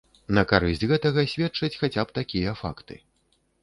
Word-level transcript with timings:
На 0.37 0.43
карысць 0.51 0.85
гэтага 0.93 1.27
сведчаць 1.35 1.79
хаця 1.81 2.01
б 2.09 2.19
такія 2.19 2.59
факты. 2.67 3.03